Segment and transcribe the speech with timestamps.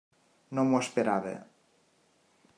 [0.59, 1.35] No m'ho esperava.